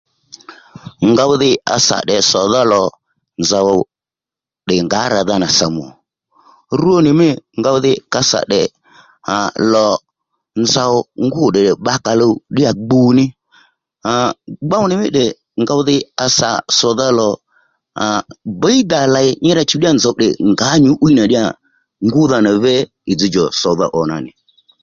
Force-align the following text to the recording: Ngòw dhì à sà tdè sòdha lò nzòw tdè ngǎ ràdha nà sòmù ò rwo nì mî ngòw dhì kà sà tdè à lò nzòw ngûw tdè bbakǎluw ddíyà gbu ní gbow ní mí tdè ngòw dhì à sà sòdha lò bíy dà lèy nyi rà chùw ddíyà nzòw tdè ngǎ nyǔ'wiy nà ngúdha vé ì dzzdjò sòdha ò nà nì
Ngòw 1.09 1.31
dhì 1.41 1.51
à 1.73 1.75
sà 1.87 1.97
tdè 2.07 2.17
sòdha 2.31 2.61
lò 2.71 2.81
nzòw 3.41 3.69
tdè 4.65 4.75
ngǎ 4.85 5.01
ràdha 5.13 5.35
nà 5.41 5.47
sòmù 5.57 5.83
ò 5.91 5.93
rwo 6.81 6.95
nì 7.05 7.11
mî 7.19 7.29
ngòw 7.59 7.77
dhì 7.83 7.93
kà 8.13 8.19
sà 8.29 8.39
tdè 8.47 8.61
à 9.37 9.37
lò 9.73 9.87
nzòw 10.63 10.93
ngûw 11.25 11.47
tdè 11.55 11.63
bbakǎluw 11.79 12.33
ddíyà 12.51 12.71
gbu 12.85 13.01
ní 13.17 13.25
gbow 14.67 14.83
ní 14.89 14.93
mí 15.01 15.07
tdè 15.13 15.25
ngòw 15.61 15.81
dhì 15.87 15.97
à 16.23 16.25
sà 16.37 16.49
sòdha 16.79 17.07
lò 17.19 17.29
bíy 18.61 18.79
dà 18.91 19.01
lèy 19.15 19.29
nyi 19.43 19.51
rà 19.57 19.63
chùw 19.69 19.79
ddíyà 19.79 19.93
nzòw 19.95 20.13
tdè 20.17 20.29
ngǎ 20.51 20.69
nyǔ'wiy 20.83 21.13
nà 21.17 21.43
ngúdha 22.05 22.37
vé 22.63 22.75
ì 23.11 23.13
dzzdjò 23.17 23.43
sòdha 23.61 23.85
ò 23.99 24.01
nà 24.09 24.15
nì 24.25 24.31